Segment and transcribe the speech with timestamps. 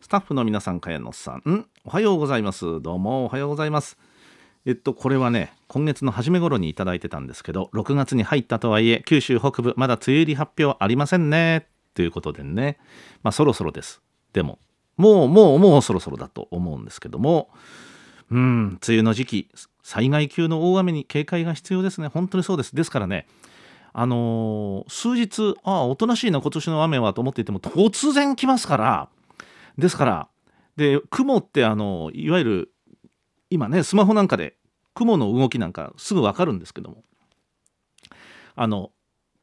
[0.00, 1.66] スタッフの皆さん茅野さん。
[1.84, 2.80] おはようございます。
[2.80, 3.98] どうもおはようございます。
[4.64, 11.68] えっとこれはね今月の初め頃にいただいてたんですけど6月に入ったとはいえ九州北部まだ梅雨入り発表ありませんね。
[11.94, 12.78] ということでね。
[13.22, 14.00] まあそろそろです。
[14.32, 14.58] でも
[14.96, 17.50] もうもうもうそろそろだと思うんですけども。
[18.28, 19.48] うん梅雨の時期
[19.84, 22.08] 災害級の大雨に警戒が必要ですね。
[22.08, 22.74] 本当にそうです。
[22.74, 23.26] ですからね
[23.92, 29.08] あのー、数日ああおとなしいな今年の雨はと思っていても突然来ますから
[29.78, 30.28] ですから
[30.76, 32.72] で雲ってあのいわゆる
[33.50, 34.56] 今ねスマホなんかで
[34.94, 37.04] 雲の動きなんかすぐ分かるんですけども
[38.54, 38.90] あの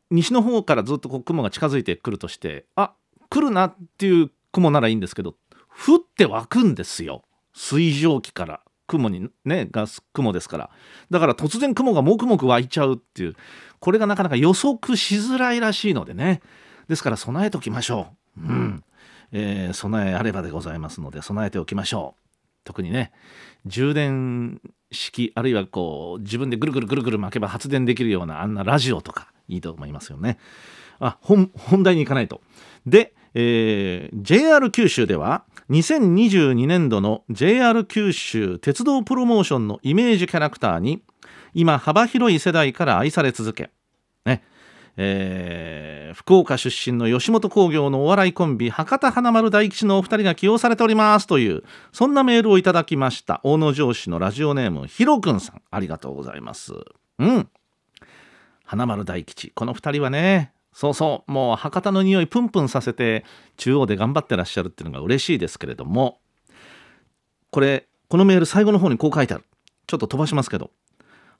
[0.09, 2.93] 西の方からずっとこう雲が近づいてくるとしてあ
[3.29, 5.35] 来るなっていう雲ならいいんですけど
[5.87, 7.23] 降って湧くんですよ。
[7.53, 8.61] 水蒸気から。
[8.85, 10.69] 雲にねガス雲ですから。
[11.09, 13.35] だから突然雲がもくもく湧いちゃうっていう
[13.79, 16.41] これがなかなか予測しづらいらしいのでね。
[16.87, 18.83] ですから備えときましょう、うん。
[19.33, 22.23] えー、備えあればでございますので備えておきましょう。
[22.63, 23.11] 特にね
[23.65, 30.37] 充電式あるいはこう自分でぐるぐるぐるぐる巻けば発電できるようなあんなラジオとかいいと思いますよね。
[30.99, 31.49] あ本
[31.83, 32.41] 題に行かないと。
[32.85, 41.01] でえー、JR 九州では2022年度の JR 九州鉄道プロモーションのイメージキャラクターに
[41.53, 43.71] 今幅広い世代から愛され続け、
[44.95, 53.41] えー、福岡出身の吉本興業のお笑いコンビ博多華丸大吉のお二人が起用されておりますというそんなメールをいただきました。
[53.43, 55.61] 大野城市のラジオネームひろくんさん。
[55.71, 56.73] ありがとうございます。
[57.19, 57.49] うん。
[58.63, 59.51] 花丸大吉。
[59.55, 63.25] この二人はねそうそうもう博多の匂いプンプンさせて
[63.57, 66.19] 中央で頑張ってらっしゃるっていうのが嬉しいですけれども
[67.51, 69.43] これこのメール最後の方にこう書いてある。
[69.85, 70.71] ちょっと飛ばしますけど。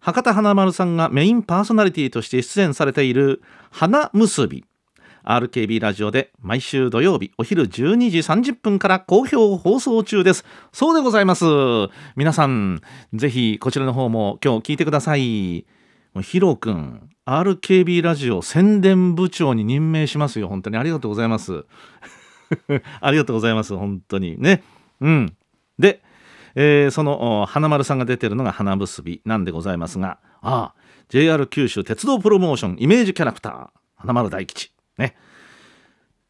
[0.03, 3.41] 博多華丸さんがメインパーソナリティとして出演されている
[3.71, 4.65] 「花結び」
[5.23, 10.43] RKB ラジオで毎週土曜日お昼12時30分から好評放送中です。
[10.73, 11.45] そうでございます。
[12.17, 12.81] 皆さん
[13.13, 15.65] ぜひこちらの方も今日聞いてください。
[16.21, 20.49] ヒロ君 RKB ラジオ宣伝部長に任命しますよ。
[20.49, 21.63] 本当にありがとうございます。
[22.99, 23.73] ありがとうございます。
[23.73, 24.35] 本当に。
[24.37, 24.63] ね。
[24.99, 25.33] うん。
[25.79, 26.01] で、
[26.55, 30.75] えー、その花丸さんが出てるのが花結びなんでございますがああ
[31.09, 34.71] JR 九州鉄道プロモーションイメージキャラクター花丸大吉。
[34.97, 35.15] ね。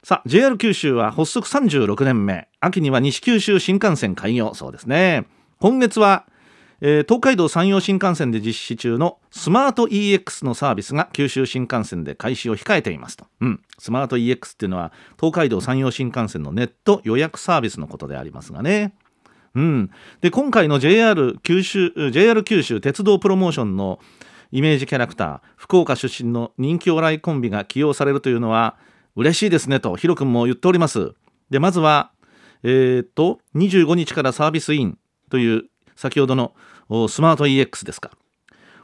[0.04, 2.48] さあ JR 九州は発足36年目。
[2.60, 4.54] 秋には西九州新幹線開業。
[4.54, 5.26] そうですね。
[5.60, 6.26] 今月は
[6.86, 18.94] えー、東海道山陽新幹線で実施中のスマート EX のサービスが九州新幹線で開始を控えていますと、うん、スマート EX っていうのは東海道山陽新幹線のネット予約サービスのことでありますがね。
[19.56, 19.92] うん、
[20.22, 24.00] で今回の JR 九州 JR 九州鉄道プロモーションの
[24.52, 28.78] イメージキャラクター福岡出身の人気お笑いコンビが起用されるというのは
[29.16, 31.14] 嬉しいですねとヒロ君も言っております。
[31.50, 32.12] でまずは
[32.64, 34.98] えー、っと25日からサービスイン
[35.30, 35.66] という
[35.96, 36.56] 先ほどの
[37.10, 38.12] スマート EX ですか。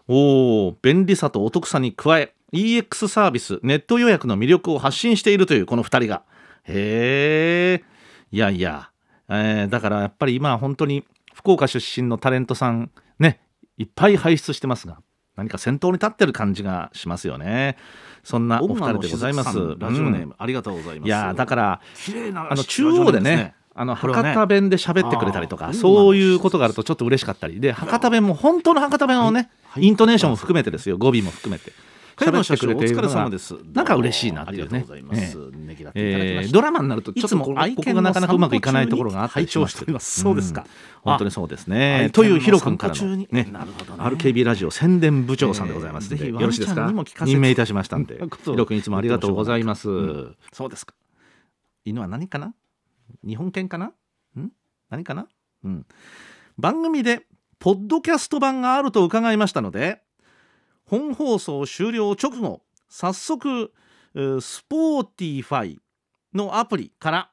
[0.08, 6.24] お便利さとお得さに加え EX サービスネット予約の魅力を発信しているというこの2人が。
[6.64, 7.84] へえ
[8.32, 8.89] いやいや、
[9.30, 13.40] えー、だからやっぱり今本当に福岡出身のタレントさんね
[13.78, 14.98] いっぱい輩出してますが
[15.36, 17.78] 何か先頭に立ってる感じがしますよね。
[18.24, 19.58] そんなお二人でございます。
[19.78, 21.08] ラジオネーム、うん、ありがとうございます。
[21.08, 21.82] いやだから
[22.52, 31.72] あの中央でねあの博多弁で喋ってくれたりとか、そういうことがあるとちょっと嬉しかったりで博多弁も本当の博多弁をね、イントネーションも含めてですよ語尾も含めて。
[32.20, 33.30] 喋ってくれているのが
[33.74, 34.86] なんか嬉しいなっていうね。
[35.96, 40.54] えー、ドラマになるとちょっとここがなかなかうまくいかないところがあってそうです。
[40.54, 40.66] か、
[41.02, 42.10] 本当にそうですね。
[42.14, 43.28] というヒロ君からのね、
[43.98, 46.10] RKB ラジオ宣伝部長さんでございます。
[46.10, 46.92] ぜひよろしいですか？
[47.26, 49.88] 任命いたしましたんで、 ヒロ君いつもありがとうございます。
[50.52, 50.94] そうですか。
[51.86, 52.54] 犬は何かな？
[53.26, 53.88] 日本犬かな？
[54.38, 54.52] ん？
[54.90, 55.28] 何かな？
[55.64, 55.86] うん。
[56.58, 57.26] 番組で
[57.60, 60.02] ポッドキャスト版があると伺いましたので
[60.90, 63.72] 本放送終了直後早速
[64.16, 65.80] スポーティファイ
[66.34, 67.32] のアプリから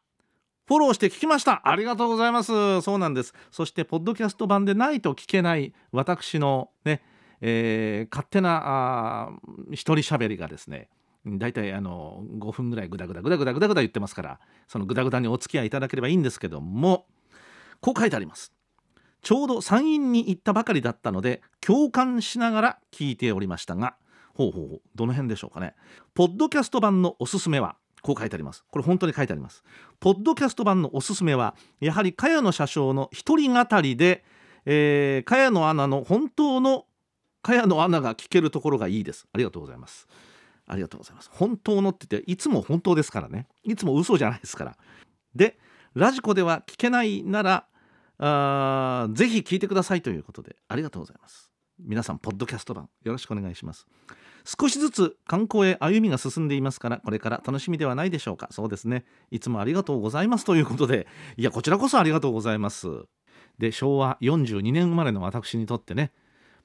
[0.67, 1.62] フォローして聞きました。
[1.64, 2.82] ありがとうございます。
[2.82, 3.32] そうなんです。
[3.53, 7.03] そしてポッドキャスト版でないと聞けない私のね、
[7.41, 9.31] えー、勝手なあ
[9.70, 10.88] 一人喋りがですね
[11.25, 17.06] 大体あの5分ぐらいグダグダグダグダグダグダ言ってますからそのグダグダにお付き合いいただければいいんですけども
[17.81, 18.52] こう書いてあります。
[19.26, 23.96] ちょうど山陰に行ったばかりだったので共感しながら聞いておりましたが
[24.34, 25.75] ほうほうどの辺でしょうかね。
[26.14, 28.64] ポッドキャスト版のおすすめはこう書いてあります。
[28.70, 29.64] これ本当に書いてあります。
[29.99, 34.25] ポッドキャスト版のおすすめはやはり茅野社長の一人語りで、
[34.64, 36.84] えー、茅野アナの本当の
[37.43, 39.26] 茅野アナが聞けるところがいいです。
[39.32, 40.06] ありがとうございます。
[40.69, 41.31] ありがとうございます。
[41.32, 43.49] 本当のって言っていつも本当ですからね。
[43.64, 44.76] いつも嘘じゃないですから。
[45.34, 45.58] で
[45.94, 47.67] ラジコでは聞けないなら
[48.19, 51.51] ぜひ聞いてくださいということでありがとうございます。
[51.79, 53.87] 皆さんポッドキャスト版よろしくお願いします。
[54.45, 58.49] 少しずつ観光へ歩みが進んでいますからこれから楽しみではないでしょうか。
[58.51, 59.05] そうですね。
[59.31, 61.07] いつもありがとうございますということで。
[61.37, 62.89] いやこちらこそありがとうございます。
[63.59, 66.12] で昭和42年生まれの私にとってね。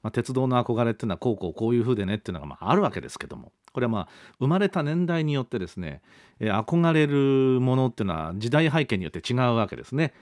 [0.02, 2.14] まあ、鉄道の憧れっていうのはこうこうこういう風でね。
[2.14, 3.52] っていうのがまああるわけですけども。
[3.72, 4.08] これはまあ
[4.38, 6.02] 生まれた年代によってですね、
[6.40, 10.12] 憧れるものっていうのは時代背景によって違うわけですね。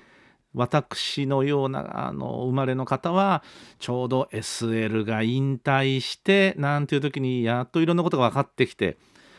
[0.54, 3.42] 私のようなあの生まれの方は
[3.78, 8.98] ちょうど SL が引退してなんていう時にやっといろんなことが分かってきて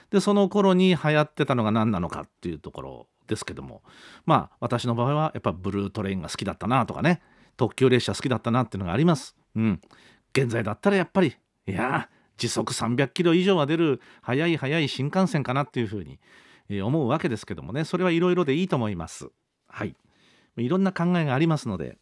[0.09, 3.81] でその頃に流行ってたのが何なのかっていうところですけども
[4.25, 7.21] まあ私の場合はやっぱブルートレインが好きだったなとかね
[7.57, 9.35] 特急列車好きだったなっていうのがあります。
[9.55, 9.81] うん、
[10.33, 11.35] 現在だったらやっぱり
[11.67, 19.29] いや時速300キロ以上は出る速い速い新幹線かなっていうふうに思うわけですけどもねそれはいろいろでいいと思います。
[19.67, 19.95] はい
[20.57, 21.97] いろんな考えがありますので、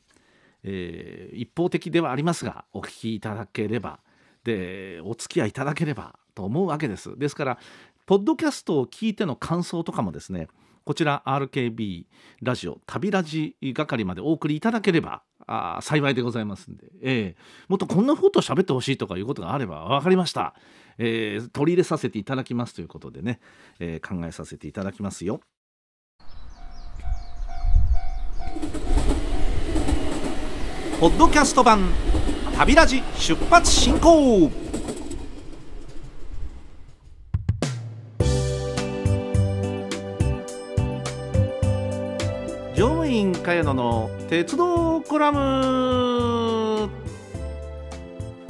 [0.64, 4.00] えー、一方的ではありますがお聞きいただければ
[4.44, 7.18] でお付き合いいただければと思うわけです。
[7.18, 7.60] ですから
[8.06, 10.48] ポッドキャストを聞いての感想とかもですね
[10.84, 12.06] こちら RKB
[12.42, 20.56] ラジオ旅ラジ係までお送りいただければあ幸いでございますんで、えー、もっとこんなことを喋ってほしいとかいうことがあれば分かりました、
[20.98, 23.40] えー、取り入れさせていただきますということでね、
[23.80, 25.42] えー、考えさせていただきますよ。
[31.00, 31.80] ポッドキャスト版
[32.58, 34.52] 旅ラジ出発進行。
[42.76, 46.59] 乗員茅野の鉄道コラム。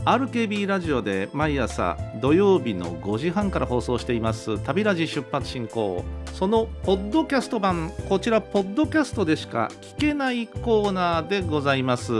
[0.06, 6.04] RKB ラジオで毎朝土曜日の5時半から放送しています旅ラジ出発進行
[6.34, 12.14] そのポッドキャスト版こちらポッドキャストでしか聞けないコーナーでございます。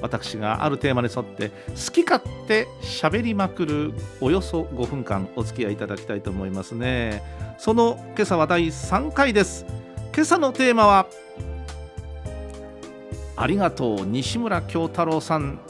[0.00, 7.22] 私があるテーマに沿って好き勝手喋りまくるおよそ5分間お付き合いいただきたいと思いますね。
[7.58, 9.66] その今朝は第3回です。
[10.14, 11.06] 今朝のテーマは
[13.36, 15.60] ありがとう西村京太郎さん。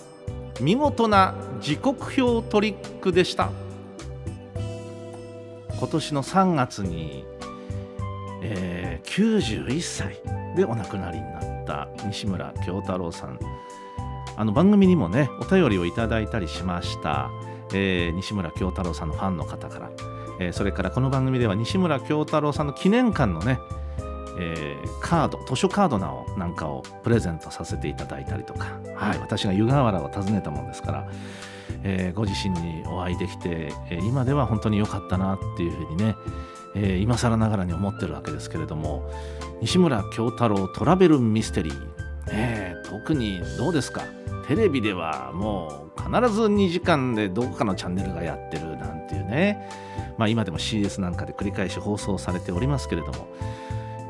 [0.60, 3.50] 見事な時刻表トリックでした。
[5.78, 7.24] 今年の3月に、
[8.42, 10.20] えー、91歳
[10.56, 13.38] でお亡くなりになった西村京太郎さん。
[14.36, 17.30] あの番組にもねお便りをいただいたりしました、
[17.74, 19.90] えー、西村京太郎さんのファンの方から、
[20.40, 23.58] えー、それからこの番組では西村京太郎さんの記念館のね
[24.38, 31.08] えー、カード図書カードなをなんかをプレゼントさせていただいたりとか、はい、私が湯河原を訪ねたもんですから、
[31.82, 36.16] えー、ご自身にお会いできて、えー、今では本当に良かったなっていうふうにね、
[36.74, 39.10] えー、今更ながらに思ってるわけですけれども
[39.60, 44.02] 西村京太郎トラベルミステリー、ね、特にどうですか？
[44.48, 49.68] テレビではもう必ず2時間でどこかのチャンネルがやってるなんていうね、
[50.18, 53.28] まあ、今でも CS なんかで繰り返し放送されておりますけれども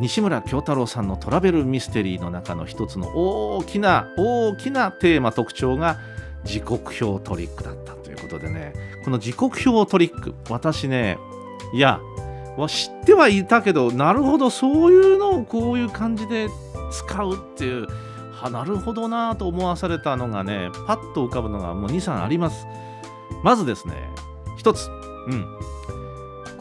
[0.00, 5.98] 西村京太郎さんのトラベルミステリーの中の一つの大きな大きなテーマ特徴が
[6.44, 8.72] 時刻表トリックだったということでね。
[9.04, 11.18] この時刻表トリック私ね
[11.72, 12.00] いや
[12.68, 16.48] 知ってはいたけどなるほどそういうのをこういう感じで
[16.90, 17.86] 使うっていう
[18.30, 22.66] はなるほどなと思わされたのがねパッと浮かぶのがもう23あります。
[23.42, 23.94] まずですね
[24.56, 24.88] 一つ。
[25.28, 25.46] うん。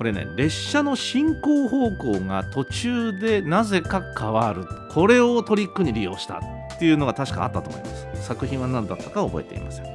[0.01, 4.65] これね列車の進行方向が途中でなぜか変わる。
[4.91, 8.25] これをトリックに利用したっていうのが確かあったと思います。
[8.25, 9.85] 作品は何だったか覚えていません。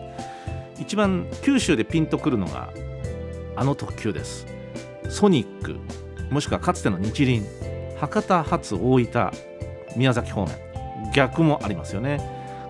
[0.78, 2.72] 一番九州でピンとくるのが
[3.56, 4.46] あの特急です。
[5.08, 5.74] ソニック
[6.30, 7.42] もしくはかつての日輪
[7.98, 9.30] 博多発大分
[9.96, 10.54] 宮崎方面。
[11.16, 12.20] 逆もありますよね。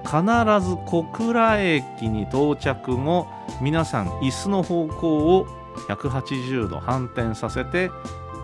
[0.05, 0.21] 必
[0.67, 3.27] ず小倉駅に到着後
[3.61, 7.91] 皆さん椅子の方向を180度反転させて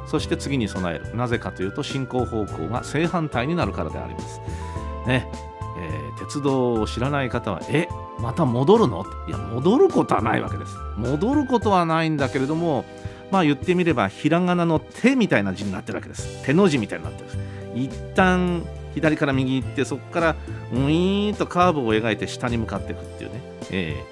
[0.07, 1.17] そして次に備える。
[1.17, 4.41] なぜかというと進行方向が正反対になるからであります。
[5.07, 5.29] ね。
[5.79, 7.89] えー、鉄道を知らない方はえ
[8.21, 9.05] また戻るの？
[9.27, 10.77] いや戻ることはないわけです。
[10.97, 12.85] 戻ることはないんだけれども
[13.31, 16.45] まあ言ってみればひらがなの手みたいな字になってるわけです。
[16.45, 17.29] 手の字みたいになってる
[17.75, 20.37] 一旦左から右行ってそこから
[20.73, 24.05] ウィーンとカーブを描いて下に向かっていくっていうね、え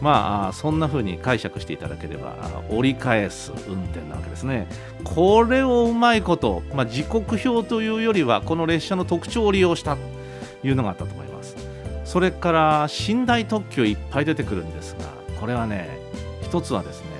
[0.00, 2.34] まあそんな風に解釈していただければ
[2.70, 4.66] 折り返す運転なわけですね。
[5.04, 10.02] これをうまいこと、まあ、時刻表というよりはこの列車の特徴を利用したと
[10.66, 11.56] いうのがあったと思います。
[12.04, 15.06] それから寝台特急いっぱい出てくるんですが
[15.38, 15.88] これはね
[16.42, 17.10] 一つはですね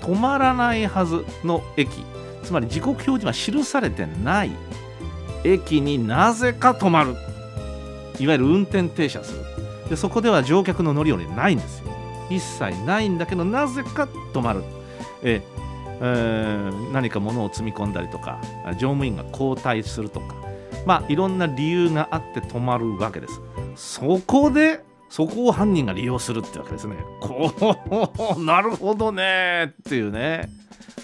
[0.00, 2.04] 止まらないはずの駅。
[2.44, 4.50] つまり時刻表示は記されてない
[5.44, 7.14] 駅になぜか止まる。
[8.18, 9.41] いわゆる運転停車する。
[9.92, 11.92] でそこでは乗客の乗り降りないんですよ。
[12.30, 14.62] 一切ないんだけどなぜか止まる。
[15.22, 15.42] え
[16.00, 18.40] えー、何か物を積み込んだりとか
[18.78, 20.34] 乗務員が交代するとか。
[20.86, 23.38] まあいろんな理由があって止まるわけです。
[23.76, 26.96] そこでそこを犯人が利用するってわけですね。
[27.20, 27.52] こ
[28.38, 29.74] うなるほどね。
[29.80, 30.48] っていうね。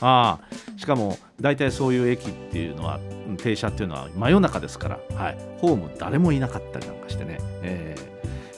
[0.00, 0.78] ああ。
[0.78, 3.00] しかも大体そういう駅っていうのは
[3.36, 8.07] 停車っていうのは真夜中ですから、はい、ホーム誰もいなかったりなんかしてね、えー。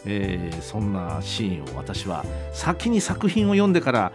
[0.07, 4.13] えー、そんなシーンを私は先に作品を読んでから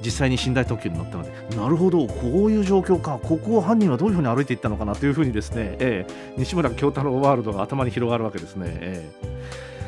[0.00, 3.18] 実際に寝台特急に乗ったのでなるほどこういう状況か。
[3.22, 9.10] ここを犯人はどういうふうに歩いていったのかなというふうにですね、えー、西村京太郎ワールドが頭に広がるわけですね、え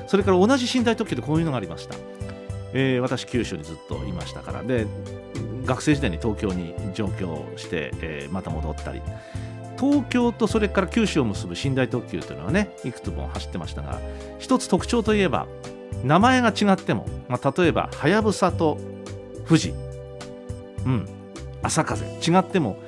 [0.05, 1.95] ー、それから同じ寝台特急でこういうのがありました、
[2.73, 4.63] えー、私九州にずっといましたから。
[4.63, 4.87] で
[5.65, 9.01] 学生時代に東京に上京して、えー、また戻ったり。
[9.81, 13.99] 東京とそれから九州を結ぶ寝台特急というのはねいくつも走ってましたが
[14.39, 15.47] 一つ特徴といえば
[16.05, 18.79] 名前が違っても、まあ、例えばはやぶさと
[19.47, 19.75] 富士。
[20.87, 21.09] うん。
[21.63, 22.07] 朝風。
[22.07, 22.79] 違っても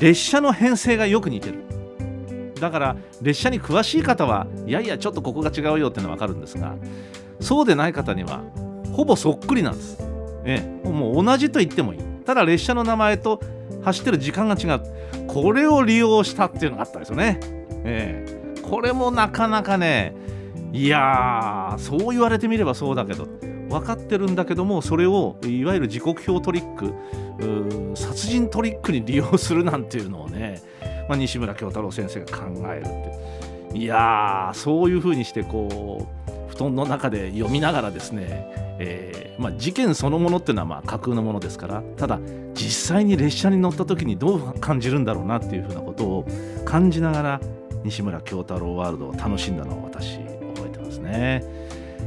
[0.00, 1.64] 列車の編成がよく似てる。
[2.60, 6.76] だから列車に詳しい方はいやいやちょっとここが違うよっていうのは分かるんですが
[7.40, 8.42] そうでない方には
[8.92, 9.98] ほぼそっくりなんです、
[10.44, 12.00] ええ、もう同じと言ってもいい。
[12.24, 13.40] ただ列車の名前と
[13.84, 14.80] 走ってる時間が違う。
[15.26, 17.40] これを利用したっていうのがあったんですよね、
[17.84, 20.14] えー、これもなかなかね
[20.72, 23.26] いやそう言われてみればそうだけど
[23.68, 26.94] 分かってるんだけどもそれをいわゆる時刻表トリック
[27.96, 30.62] 殺人トリックに利用するなんていうのをね、
[31.08, 33.34] まあ、西村京太郎先生が考えるって。
[33.76, 42.18] いやそういうふうにしてこう布団の中で読みながらですねえー、まあ、事件そのものっていうのはまあ架空のものですからただ
[42.54, 46.26] 実際に列車に乗った時にどう感じるんだろうなっていうふうなことを
[46.64, 47.40] 感じながら
[47.84, 51.42] 西村京太郎ワールドを楽しんだのを私覚えてますね、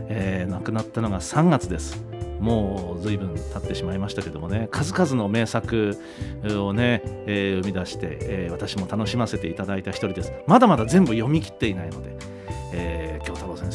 [0.10, 2.06] えー、亡くなったのが3月です。
[2.40, 5.98] もう随分経ってしまいましたけどもね数々の名作
[6.44, 10.32] をね、えー、生み出して、えー、私も楽しませていただいた一人です。
[10.46, 12.16] まだまだ全部読み切っていないので、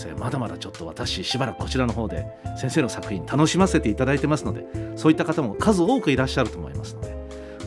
[0.08, 4.64] 生まだまだちょっと私しばらくこちらの方で先生の作品楽しませていただいてますので
[4.96, 7.16] そういった方も数多くいらっしゃると思いますので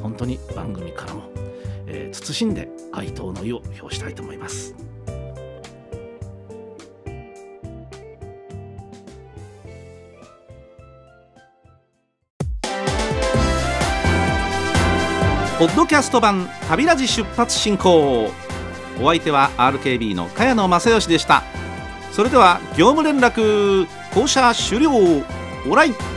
[0.02, 1.24] 本当に番組からも、
[1.88, 4.76] えー、慎んで哀悼の意を表したいと思います。
[15.58, 18.30] ポッドキャスト版旅ラジ出発進行
[19.02, 21.44] お相手は RKB の茅野正義でした
[22.16, 24.90] それでは業務連絡降車終了。
[25.70, 26.15] オライ。